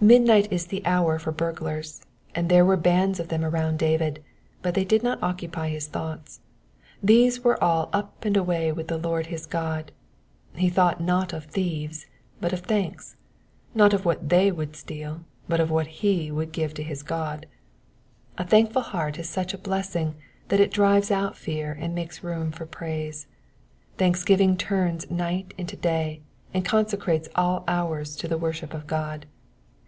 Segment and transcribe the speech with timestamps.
[0.00, 2.02] Midnight is the hour for burglars,
[2.34, 4.22] and there were bands of them around David,
[4.60, 6.40] but they did not occupy his thoughts;
[7.02, 9.92] these were all up and away with the Lord his God.
[10.56, 12.06] He thought not of thieves,
[12.38, 13.16] but of thanks;
[13.74, 17.46] not of what they would steal, but of what hs would give to his God.
[18.36, 20.16] A thankful heart is such a blessing
[20.48, 23.26] that it drives out fear and makes room for praise.
[23.96, 26.20] Thanksgiving turns night into day,
[26.52, 29.24] and con secrates all hours to the worship of God.